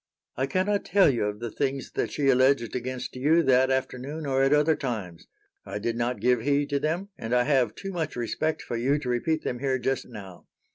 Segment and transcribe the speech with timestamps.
[0.35, 4.41] "I cannot tell you of the things that she alleged against you that afternoon or
[4.41, 5.27] at other times.
[5.63, 8.97] I did not give heed to them, and I have too much respect for you
[8.97, 10.47] to repeat them here just now.